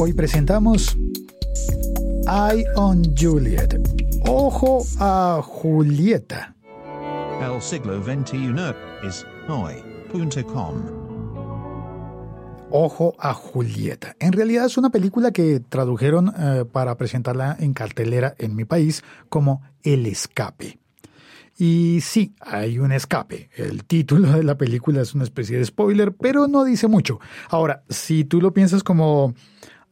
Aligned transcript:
Hoy 0.00 0.12
presentamos 0.12 0.96
Eye 2.28 2.64
on 2.76 3.02
Juliet. 3.16 3.80
Ojo 4.28 4.84
a 5.00 5.40
Julieta. 5.42 6.54
El 7.42 7.60
siglo 7.60 8.00
XXI 8.04 8.54
es 9.02 9.26
hoy.com. 9.48 10.74
Ojo 12.70 13.16
a 13.18 13.34
Julieta. 13.34 14.14
En 14.20 14.32
realidad 14.32 14.66
es 14.66 14.78
una 14.78 14.90
película 14.90 15.32
que 15.32 15.58
tradujeron 15.58 16.32
eh, 16.38 16.64
para 16.70 16.96
presentarla 16.96 17.56
en 17.58 17.74
cartelera 17.74 18.36
en 18.38 18.54
mi 18.54 18.64
país 18.64 19.02
como 19.28 19.62
El 19.82 20.06
Escape. 20.06 20.78
Y 21.58 22.02
sí, 22.02 22.36
hay 22.40 22.78
un 22.78 22.92
escape. 22.92 23.50
El 23.56 23.82
título 23.82 24.30
de 24.30 24.44
la 24.44 24.56
película 24.56 25.00
es 25.00 25.16
una 25.16 25.24
especie 25.24 25.58
de 25.58 25.64
spoiler, 25.64 26.12
pero 26.12 26.46
no 26.46 26.62
dice 26.62 26.86
mucho. 26.86 27.18
Ahora, 27.50 27.82
si 27.88 28.22
tú 28.22 28.40
lo 28.40 28.52
piensas 28.54 28.84
como 28.84 29.34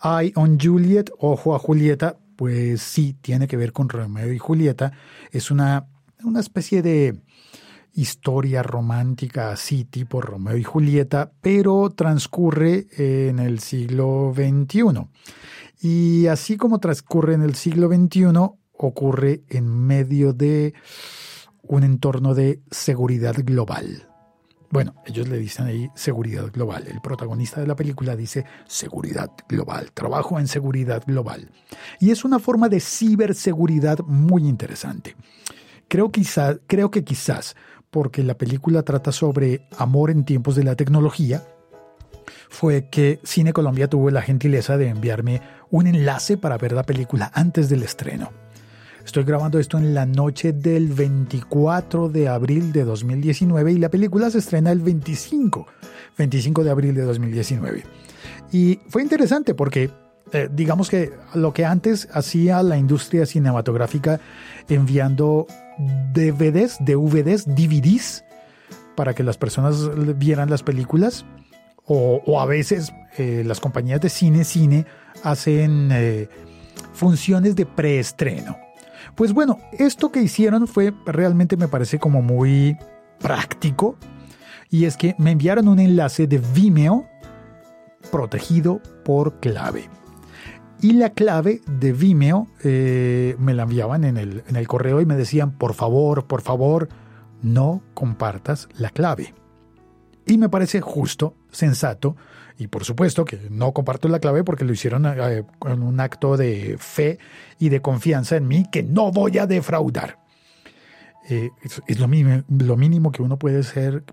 Eye 0.06 0.32
on 0.36 0.58
Juliet, 0.60 1.10
ojo 1.18 1.56
a 1.56 1.58
Julieta, 1.58 2.16
pues 2.36 2.80
sí, 2.80 3.16
tiene 3.20 3.48
que 3.48 3.56
ver 3.56 3.72
con 3.72 3.88
Romeo 3.88 4.32
y 4.32 4.38
Julieta. 4.38 4.92
Es 5.32 5.50
una, 5.50 5.88
una 6.22 6.38
especie 6.38 6.80
de 6.80 7.20
historia 7.92 8.62
romántica 8.62 9.50
así, 9.50 9.84
tipo 9.84 10.20
Romeo 10.20 10.56
y 10.56 10.62
Julieta, 10.62 11.32
pero 11.40 11.90
transcurre 11.90 12.86
en 12.96 13.40
el 13.40 13.58
siglo 13.58 14.32
XXI. 14.32 15.08
Y 15.80 16.26
así 16.28 16.56
como 16.56 16.78
transcurre 16.78 17.34
en 17.34 17.42
el 17.42 17.56
siglo 17.56 17.88
XXI, 17.88 18.26
ocurre 18.78 19.42
en 19.48 19.68
medio 19.68 20.32
de 20.32 20.74
un 21.62 21.82
entorno 21.82 22.34
de 22.34 22.60
seguridad 22.70 23.34
global. 23.38 24.08
Bueno, 24.70 24.94
ellos 25.06 25.28
le 25.28 25.38
dicen 25.38 25.66
ahí 25.66 25.90
seguridad 25.94 26.50
global. 26.52 26.86
El 26.88 27.00
protagonista 27.00 27.60
de 27.60 27.66
la 27.66 27.76
película 27.76 28.16
dice 28.16 28.44
seguridad 28.66 29.30
global, 29.48 29.92
trabajo 29.92 30.38
en 30.38 30.48
seguridad 30.48 31.02
global. 31.06 31.50
Y 32.00 32.10
es 32.10 32.24
una 32.24 32.38
forma 32.38 32.68
de 32.68 32.80
ciberseguridad 32.80 33.98
muy 34.00 34.46
interesante. 34.46 35.16
Creo, 35.88 36.10
creo 36.66 36.90
que 36.90 37.04
quizás 37.04 37.54
porque 37.90 38.22
la 38.22 38.36
película 38.36 38.82
trata 38.82 39.12
sobre 39.12 39.66
amor 39.78 40.10
en 40.10 40.24
tiempos 40.24 40.56
de 40.56 40.64
la 40.64 40.76
tecnología, 40.76 41.42
fue 42.48 42.88
que 42.90 43.20
Cine 43.22 43.52
Colombia 43.52 43.88
tuvo 43.88 44.10
la 44.10 44.22
gentileza 44.22 44.76
de 44.76 44.88
enviarme 44.88 45.40
un 45.70 45.86
enlace 45.86 46.36
para 46.36 46.58
ver 46.58 46.72
la 46.72 46.82
película 46.82 47.30
antes 47.34 47.68
del 47.68 47.82
estreno. 47.82 48.45
Estoy 49.06 49.22
grabando 49.22 49.60
esto 49.60 49.78
en 49.78 49.94
la 49.94 50.04
noche 50.04 50.52
del 50.52 50.88
24 50.88 52.08
de 52.08 52.26
abril 52.26 52.72
de 52.72 52.82
2019 52.82 53.70
y 53.70 53.78
la 53.78 53.88
película 53.88 54.28
se 54.30 54.38
estrena 54.38 54.72
el 54.72 54.80
25, 54.80 55.64
25 56.18 56.64
de 56.64 56.70
abril 56.70 56.94
de 56.96 57.02
2019. 57.02 57.84
Y 58.50 58.80
fue 58.88 59.02
interesante 59.02 59.54
porque 59.54 59.92
eh, 60.32 60.48
digamos 60.52 60.90
que 60.90 61.12
lo 61.34 61.52
que 61.52 61.64
antes 61.64 62.08
hacía 62.12 62.64
la 62.64 62.78
industria 62.78 63.26
cinematográfica 63.26 64.18
enviando 64.68 65.46
DVDs, 66.12 66.78
DVDs, 66.80 67.46
DVDs, 67.46 68.24
para 68.96 69.14
que 69.14 69.22
las 69.22 69.38
personas 69.38 69.88
vieran 70.18 70.50
las 70.50 70.64
películas, 70.64 71.24
o, 71.84 72.40
a 72.40 72.46
veces 72.46 72.92
eh, 73.18 73.44
las 73.46 73.60
compañías 73.60 74.00
de 74.00 74.08
cine, 74.08 74.42
cine, 74.42 74.84
hacen 75.22 75.90
eh, 75.92 76.28
funciones 76.92 77.54
de 77.54 77.66
preestreno. 77.66 78.65
Pues 79.14 79.32
bueno, 79.32 79.58
esto 79.72 80.10
que 80.10 80.22
hicieron 80.22 80.66
fue 80.66 80.92
realmente 81.06 81.56
me 81.56 81.68
parece 81.68 81.98
como 81.98 82.22
muy 82.22 82.76
práctico. 83.18 83.96
Y 84.68 84.84
es 84.84 84.96
que 84.96 85.14
me 85.18 85.30
enviaron 85.30 85.68
un 85.68 85.78
enlace 85.78 86.26
de 86.26 86.38
Vimeo 86.38 87.06
protegido 88.10 88.80
por 89.04 89.40
clave. 89.40 89.88
Y 90.80 90.92
la 90.92 91.10
clave 91.10 91.62
de 91.66 91.92
Vimeo 91.92 92.48
eh, 92.62 93.36
me 93.38 93.54
la 93.54 93.62
enviaban 93.62 94.04
en 94.04 94.16
el, 94.16 94.44
en 94.46 94.56
el 94.56 94.68
correo 94.68 95.00
y 95.00 95.06
me 95.06 95.16
decían, 95.16 95.52
por 95.52 95.74
favor, 95.74 96.26
por 96.26 96.42
favor, 96.42 96.88
no 97.42 97.82
compartas 97.94 98.68
la 98.76 98.90
clave. 98.90 99.34
Y 100.26 100.38
me 100.38 100.48
parece 100.48 100.80
justo, 100.80 101.36
sensato, 101.50 102.16
y 102.58 102.66
por 102.66 102.84
supuesto 102.84 103.24
que 103.24 103.38
no 103.50 103.72
comparto 103.72 104.08
la 104.08 104.18
clave 104.18 104.42
porque 104.42 104.64
lo 104.64 104.72
hicieron 104.72 105.06
eh, 105.06 105.44
con 105.58 105.82
un 105.82 106.00
acto 106.00 106.36
de 106.36 106.76
fe 106.78 107.18
y 107.58 107.68
de 107.68 107.80
confianza 107.80 108.36
en 108.36 108.48
mí 108.48 108.66
que 108.70 108.82
no 108.82 109.12
voy 109.12 109.38
a 109.38 109.46
defraudar. 109.46 110.18
Eh, 111.28 111.50
es, 111.86 111.98
lo, 111.98 112.08
mínimo, 112.08 112.44
lo, 112.48 112.76
mínimo, 112.76 113.12
que 113.12 113.22
uno 113.22 113.38
puede, 113.38 113.62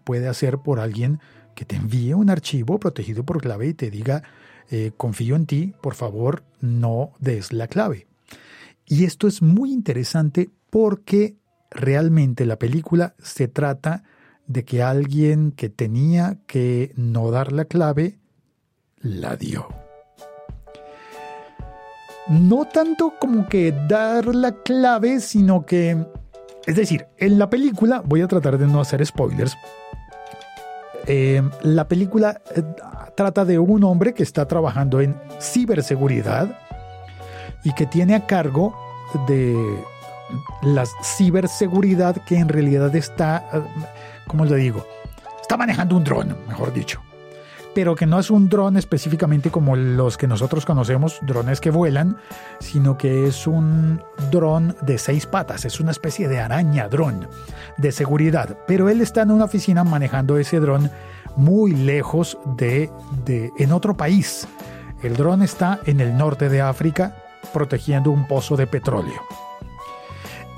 puede 0.03 0.27
hacer 0.27 0.59
por 0.59 0.79
alguien 0.79 1.19
que 1.55 1.65
te 1.65 1.75
envíe 1.75 2.13
un 2.13 2.29
archivo 2.29 2.79
protegido 2.79 3.23
por 3.23 3.41
clave 3.41 3.67
y 3.67 3.73
te 3.73 3.91
diga, 3.91 4.23
eh, 4.71 4.91
confío 4.97 5.35
en 5.35 5.45
ti, 5.45 5.73
por 5.81 5.93
favor, 5.93 6.43
no 6.59 7.11
des 7.19 7.53
la 7.53 7.67
clave. 7.67 8.07
Y 8.85 9.05
esto 9.05 9.27
es 9.27 9.41
muy 9.41 9.71
interesante 9.71 10.49
porque 10.69 11.37
realmente 11.69 12.45
la 12.45 12.57
película 12.57 13.15
se 13.19 13.47
trata 13.47 14.03
de 14.47 14.65
que 14.65 14.83
alguien 14.83 15.51
que 15.51 15.69
tenía 15.69 16.37
que 16.47 16.93
no 16.95 17.31
dar 17.31 17.51
la 17.51 17.65
clave 17.65 18.19
la 19.01 19.35
dio. 19.35 19.67
No 22.29 22.65
tanto 22.65 23.13
como 23.19 23.47
que 23.47 23.71
dar 23.71 24.33
la 24.33 24.53
clave, 24.63 25.19
sino 25.19 25.65
que... 25.65 26.05
Es 26.65 26.77
decir, 26.77 27.07
en 27.17 27.37
la 27.37 27.49
película, 27.49 28.01
voy 28.05 28.21
a 28.21 28.27
tratar 28.27 28.57
de 28.57 28.67
no 28.67 28.79
hacer 28.79 29.05
spoilers, 29.05 29.57
eh, 31.05 31.41
la 31.61 31.87
película 31.87 32.41
eh, 32.55 32.63
trata 33.15 33.43
de 33.43 33.59
un 33.59 33.83
hombre 33.83 34.13
que 34.13 34.23
está 34.23 34.47
trabajando 34.47 35.01
en 35.01 35.19
ciberseguridad 35.41 36.57
y 37.63 37.73
que 37.73 37.85
tiene 37.85 38.15
a 38.15 38.25
cargo 38.25 38.73
de 39.27 39.55
la 40.61 40.85
ciberseguridad 41.03 42.15
que 42.25 42.37
en 42.37 42.47
realidad 42.47 42.95
está, 42.95 43.49
eh, 43.53 43.61
¿cómo 44.33 44.45
le 44.45 44.55
digo? 44.55 44.83
Está 45.39 45.57
manejando 45.57 45.95
un 45.95 46.03
dron, 46.03 46.35
mejor 46.47 46.73
dicho 46.73 46.99
pero 47.75 47.95
que 47.95 48.05
no 48.05 48.19
es 48.19 48.29
un 48.29 48.49
dron 48.49 48.77
específicamente 48.77 49.49
como 49.49 49.75
los 49.75 50.15
que 50.15 50.27
nosotros 50.27 50.63
conocemos, 50.63 51.17
drones 51.23 51.59
que 51.59 51.71
vuelan, 51.71 52.17
sino 52.59 52.99
que 52.99 53.25
es 53.25 53.47
un 53.47 53.99
dron 54.29 54.75
de 54.81 54.99
seis 54.99 55.25
patas, 55.25 55.65
es 55.65 55.79
una 55.79 55.89
especie 55.89 56.27
de 56.27 56.39
araña 56.39 56.87
dron 56.87 57.27
de 57.77 57.91
seguridad. 57.91 58.59
Pero 58.67 58.89
él 58.89 59.01
está 59.01 59.23
en 59.23 59.31
una 59.31 59.45
oficina 59.45 59.83
manejando 59.83 60.37
ese 60.37 60.59
dron 60.59 60.91
muy 61.35 61.71
lejos 61.71 62.37
de, 62.45 62.91
de 63.25 63.51
en 63.57 63.71
otro 63.71 63.97
país. 63.97 64.47
El 65.01 65.15
dron 65.15 65.41
está 65.41 65.79
en 65.87 65.99
el 65.99 66.15
norte 66.15 66.49
de 66.49 66.61
África 66.61 67.15
protegiendo 67.53 68.11
un 68.11 68.27
pozo 68.27 68.55
de 68.55 68.67
petróleo. 68.67 69.19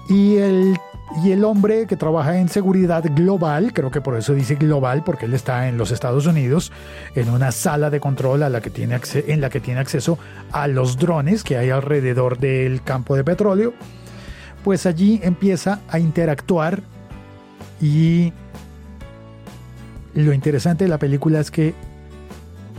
Y 0.10 0.36
el 0.36 0.78
y 1.24 1.32
el 1.32 1.44
hombre 1.44 1.86
que 1.86 1.96
trabaja 1.96 2.40
en 2.40 2.50
seguridad 2.50 3.04
global, 3.14 3.74
creo 3.74 3.92
que 3.92 4.02
por 4.02 4.18
eso 4.18 4.34
dice 4.34 4.56
global, 4.56 5.04
porque 5.04 5.26
él 5.26 5.34
está 5.34 5.68
en 5.68 5.78
los 5.78 5.92
Estados 5.92 6.26
Unidos, 6.26 6.72
en 7.14 7.30
una 7.30 7.52
sala 7.52 7.90
de 7.90 8.00
control 8.00 8.44
a 8.44 8.50
la 8.50 8.60
que 8.60 8.70
tiene 8.70 9.00
en 9.14 9.42
la 9.42 9.50
que 9.50 9.60
tiene 9.60 9.80
acceso 9.80 10.18
a 10.52 10.68
los 10.68 10.98
drones 10.98 11.44
que 11.44 11.58
hay 11.58 11.70
alrededor 11.70 12.40
del 12.40 12.82
campo 12.82 13.16
de 13.16 13.24
petróleo, 13.24 13.74
pues 14.64 14.86
allí 14.86 15.20
empieza 15.24 15.82
a 15.90 16.00
interactuar 16.00 16.82
y 17.80 18.34
lo 20.16 20.34
interesante 20.34 20.86
de 20.86 20.90
la 20.90 20.98
película 20.98 21.40
es 21.40 21.52
que 21.52 21.76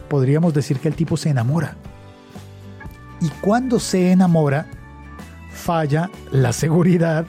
podríamos 0.09 0.53
decir 0.53 0.81
que 0.81 0.89
el 0.89 0.95
tipo 0.95 1.17
se 1.17 1.31
enamora. 1.31 1.77
Y 3.21 3.29
cuando 3.41 3.79
se 3.79 4.11
enamora, 4.11 4.67
falla 5.51 6.11
la 6.33 6.53
seguridad 6.53 7.27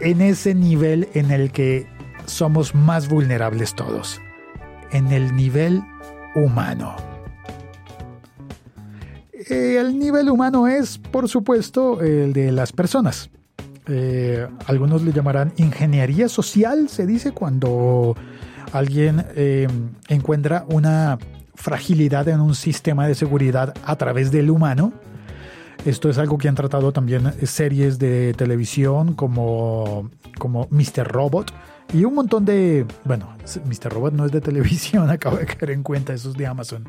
en 0.00 0.20
ese 0.20 0.54
nivel 0.54 1.08
en 1.14 1.30
el 1.30 1.52
que 1.52 1.86
somos 2.26 2.74
más 2.74 3.08
vulnerables 3.08 3.74
todos, 3.74 4.20
en 4.92 5.12
el 5.12 5.34
nivel 5.34 5.82
humano. 6.34 6.96
Eh, 9.32 9.78
el 9.80 9.98
nivel 9.98 10.30
humano 10.30 10.68
es, 10.68 10.98
por 10.98 11.28
supuesto, 11.28 12.00
el 12.00 12.32
de 12.32 12.52
las 12.52 12.72
personas. 12.72 13.30
Eh, 13.86 14.46
algunos 14.66 15.02
le 15.02 15.12
llamarán 15.12 15.52
ingeniería 15.56 16.28
social, 16.28 16.88
se 16.88 17.06
dice, 17.06 17.32
cuando 17.32 18.14
alguien 18.72 19.24
eh, 19.34 19.66
encuentra 20.08 20.64
una 20.68 21.18
fragilidad 21.54 22.28
en 22.28 22.40
un 22.40 22.54
sistema 22.54 23.06
de 23.06 23.14
seguridad 23.14 23.74
a 23.84 23.96
través 23.96 24.30
del 24.30 24.50
humano 24.50 24.92
esto 25.84 26.10
es 26.10 26.18
algo 26.18 26.38
que 26.38 26.48
han 26.48 26.54
tratado 26.54 26.92
también 26.92 27.32
series 27.46 27.98
de 27.98 28.34
televisión 28.34 29.14
como, 29.14 30.10
como 30.38 30.68
Mr. 30.70 31.06
Robot 31.06 31.52
y 31.92 32.04
un 32.04 32.14
montón 32.14 32.44
de... 32.44 32.86
Bueno, 33.04 33.36
Mr. 33.64 33.92
Robot 33.92 34.12
no 34.12 34.26
es 34.26 34.32
de 34.32 34.40
televisión, 34.40 35.10
acabo 35.10 35.38
de 35.38 35.46
caer 35.46 35.72
en 35.72 35.82
cuenta, 35.82 36.12
esos 36.12 36.34
de 36.34 36.46
Amazon. 36.46 36.88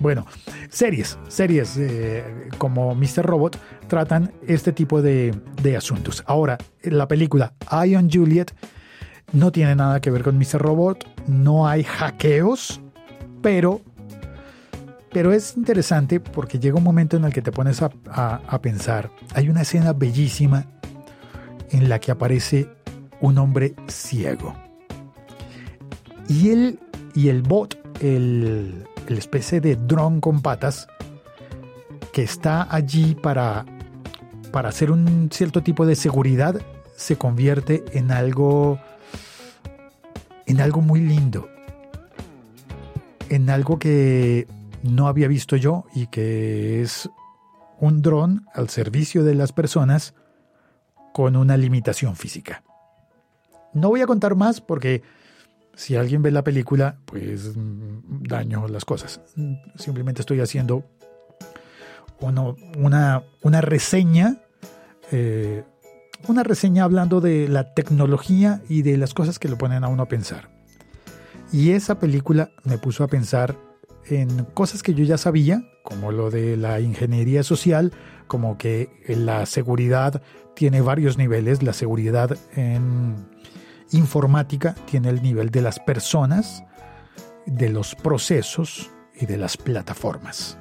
Bueno, 0.00 0.26
series, 0.70 1.18
series 1.28 1.76
eh, 1.76 2.48
como 2.56 2.94
Mr. 2.94 3.22
Robot 3.22 3.58
tratan 3.86 4.32
este 4.46 4.72
tipo 4.72 5.02
de, 5.02 5.34
de 5.62 5.76
asuntos. 5.76 6.22
Ahora, 6.26 6.56
la 6.82 7.06
película 7.06 7.52
Ion 7.86 8.10
Juliet 8.10 8.52
no 9.32 9.52
tiene 9.52 9.76
nada 9.76 10.00
que 10.00 10.10
ver 10.10 10.22
con 10.22 10.38
Mr. 10.38 10.58
Robot, 10.58 11.06
no 11.26 11.68
hay 11.68 11.84
hackeos, 11.84 12.80
pero 13.42 13.82
Pero 15.12 15.32
es 15.32 15.56
interesante 15.56 16.20
porque 16.20 16.58
llega 16.58 16.76
un 16.76 16.84
momento 16.84 17.16
en 17.16 17.24
el 17.24 17.32
que 17.32 17.42
te 17.42 17.50
pones 17.50 17.82
a, 17.82 17.90
a 18.06 18.62
pensar. 18.62 19.10
Hay 19.34 19.48
una 19.48 19.62
escena 19.62 19.92
bellísima 19.92 20.66
en 21.70 21.88
la 21.88 21.98
que 21.98 22.12
aparece 22.12 22.68
un 23.20 23.38
hombre 23.38 23.74
ciego. 23.88 24.54
Y 26.28 26.50
él 26.50 26.78
y 27.14 27.28
el 27.28 27.42
bot, 27.42 27.78
el, 28.00 28.86
el 29.08 29.18
especie 29.18 29.60
de 29.60 29.76
dron 29.76 30.20
con 30.20 30.42
patas, 30.42 30.86
que 32.12 32.22
está 32.22 32.72
allí 32.74 33.14
para, 33.14 33.64
para 34.52 34.68
hacer 34.68 34.90
un 34.90 35.28
cierto 35.32 35.62
tipo 35.62 35.86
de 35.86 35.96
seguridad, 35.96 36.60
se 36.96 37.16
convierte 37.16 37.84
en 37.92 38.10
algo 38.10 38.78
en 40.46 40.60
algo 40.60 40.80
muy 40.80 41.00
lindo, 41.00 41.48
en 43.28 43.50
algo 43.50 43.78
que 43.78 44.48
no 44.82 45.08
había 45.08 45.28
visto 45.28 45.56
yo 45.56 45.84
y 45.94 46.06
que 46.06 46.82
es 46.82 47.10
un 47.78 48.02
dron 48.02 48.46
al 48.54 48.68
servicio 48.68 49.24
de 49.24 49.34
las 49.34 49.52
personas 49.52 50.14
con 51.12 51.36
una 51.36 51.56
limitación 51.56 52.16
física. 52.16 52.62
No 53.72 53.88
voy 53.88 54.00
a 54.00 54.06
contar 54.06 54.36
más 54.36 54.60
porque 54.60 55.02
si 55.74 55.96
alguien 55.96 56.22
ve 56.22 56.30
la 56.30 56.44
película, 56.44 56.98
pues 57.04 57.56
mm, 57.56 58.22
daño 58.22 58.68
las 58.68 58.84
cosas. 58.84 59.20
Simplemente 59.76 60.20
estoy 60.20 60.40
haciendo 60.40 60.84
una, 62.20 63.22
una, 63.42 63.60
reseña, 63.60 64.36
eh, 65.10 65.64
una 66.28 66.42
reseña 66.42 66.84
hablando 66.84 67.20
de 67.20 67.48
la 67.48 67.72
tecnología 67.72 68.60
y 68.68 68.82
de 68.82 68.98
las 68.98 69.14
cosas 69.14 69.38
que 69.38 69.48
lo 69.48 69.56
ponen 69.56 69.84
a 69.84 69.88
uno 69.88 70.02
a 70.02 70.08
pensar. 70.08 70.50
Y 71.52 71.70
esa 71.70 71.98
película 71.98 72.50
me 72.64 72.78
puso 72.78 73.02
a 73.02 73.08
pensar 73.08 73.56
en 74.10 74.44
cosas 74.44 74.82
que 74.82 74.94
yo 74.94 75.04
ya 75.04 75.16
sabía, 75.16 75.62
como 75.82 76.12
lo 76.12 76.30
de 76.30 76.56
la 76.56 76.80
ingeniería 76.80 77.42
social, 77.42 77.92
como 78.26 78.58
que 78.58 78.90
la 79.06 79.46
seguridad 79.46 80.22
tiene 80.54 80.80
varios 80.80 81.16
niveles, 81.16 81.62
la 81.62 81.72
seguridad 81.72 82.36
en 82.54 83.28
informática 83.92 84.74
tiene 84.86 85.10
el 85.10 85.22
nivel 85.22 85.50
de 85.50 85.62
las 85.62 85.78
personas, 85.80 86.64
de 87.46 87.68
los 87.70 87.94
procesos 87.94 88.90
y 89.14 89.26
de 89.26 89.36
las 89.36 89.56
plataformas. 89.56 90.58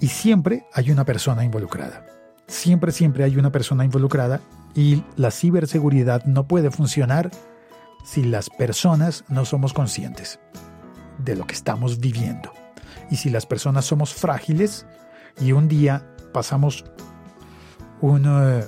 Y 0.00 0.08
siempre 0.08 0.66
hay 0.72 0.90
una 0.90 1.04
persona 1.04 1.44
involucrada. 1.44 2.06
Siempre, 2.46 2.92
siempre 2.92 3.24
hay 3.24 3.36
una 3.36 3.50
persona 3.50 3.84
involucrada 3.84 4.40
y 4.74 5.02
la 5.16 5.30
ciberseguridad 5.30 6.24
no 6.24 6.46
puede 6.46 6.70
funcionar 6.70 7.30
si 8.04 8.22
las 8.22 8.50
personas 8.50 9.24
no 9.28 9.44
somos 9.44 9.72
conscientes 9.72 10.38
de 11.18 11.36
lo 11.36 11.46
que 11.46 11.54
estamos 11.54 12.00
viviendo. 12.00 12.52
Y 13.10 13.16
si 13.16 13.30
las 13.30 13.46
personas 13.46 13.84
somos 13.84 14.14
frágiles 14.14 14.86
y 15.40 15.52
un 15.52 15.68
día 15.68 16.06
pasamos 16.32 16.84
un, 18.00 18.24
eh, 18.26 18.66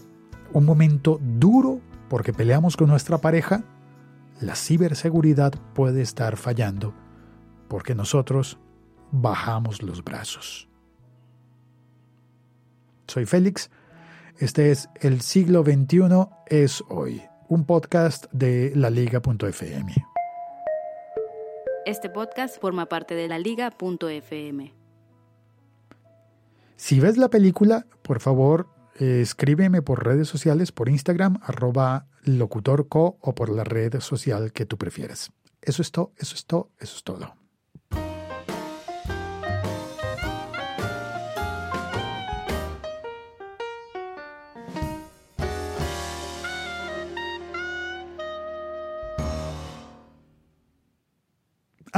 un 0.53 0.65
momento 0.65 1.21
duro 1.23 1.81
porque 2.09 2.33
peleamos 2.33 2.77
con 2.77 2.89
nuestra 2.89 3.19
pareja, 3.19 3.63
la 4.41 4.55
ciberseguridad 4.55 5.53
puede 5.75 6.03
estar 6.03 6.37
fallando 6.37 6.95
porque 7.69 7.95
nosotros 7.95 8.59
bajamos 9.11 9.83
los 9.83 10.03
brazos. 10.03 10.69
Soy 13.07 13.27
Félix, 13.27 13.71
este 14.39 14.71
es 14.71 14.89
El 15.01 15.21
siglo 15.21 15.63
XXI 15.65 16.29
es 16.47 16.83
hoy, 16.89 17.23
un 17.49 17.65
podcast 17.65 18.27
de 18.33 18.73
laliga.fm. 18.75 20.08
Este 21.89 22.11
podcast 22.11 22.61
forma 22.61 22.85
parte 22.85 23.15
de 23.15 23.29
laliga.fm. 23.29 24.75
Si 26.77 27.01
ves 27.01 27.17
la 27.17 27.31
película, 27.31 27.87
por 28.03 28.21
favor 28.21 28.69
escríbeme 28.97 29.81
por 29.81 30.05
redes 30.05 30.29
sociales, 30.29 30.71
por 30.71 30.91
Instagram, 30.91 31.39
arroba 31.43 32.07
locutorco 32.25 33.17
o 33.23 33.35
por 33.35 33.49
la 33.49 33.65
red 33.65 34.01
social 34.01 34.53
que 34.53 34.67
tú 34.67 34.77
prefieras. 34.77 35.33
Eso 35.63 35.81
es 35.81 35.91
todo, 35.91 36.13
eso 36.19 36.35
es 36.35 36.45
todo, 36.45 36.69
eso 36.79 36.95
es 36.95 37.05
todo. 37.05 37.38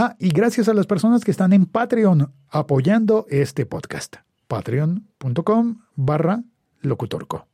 Ah, 0.02 0.17
y 0.19 0.31
gracias 0.31 0.67
a 0.67 0.73
las 0.73 0.87
personas 0.87 1.25
que 1.25 1.31
están 1.31 1.52
en 1.52 1.67
Patreon 1.67 2.32
apoyando 2.49 3.26
este 3.29 3.67
podcast. 3.67 4.17
Patreon.com 4.49 5.82
barra 5.94 6.43
locutorco. 6.81 7.47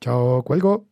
Chao, 0.00 0.42
cuelgo. 0.42 0.88